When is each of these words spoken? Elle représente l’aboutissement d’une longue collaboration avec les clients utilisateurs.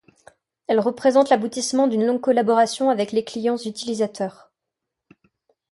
Elle 0.65 0.79
représente 0.79 1.29
l’aboutissement 1.29 1.85
d’une 1.85 2.07
longue 2.07 2.21
collaboration 2.21 2.89
avec 2.89 3.11
les 3.11 3.23
clients 3.23 3.57
utilisateurs. 3.63 4.51